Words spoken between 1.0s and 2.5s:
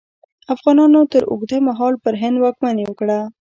تر اوږده مهال پر هند